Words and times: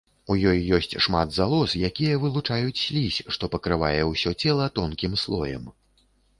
У 0.35 0.35
ёй 0.51 0.61
ёсць 0.77 0.95
шмат 1.05 1.35
залоз, 1.39 1.75
якія 1.91 2.17
вылучаюць 2.25 2.81
слізь, 2.85 3.21
што 3.37 3.53
пакрывае 3.59 3.95
ўсё 4.15 4.35
цела 4.41 4.65
тонкім 4.81 5.13
слоем. 5.29 5.73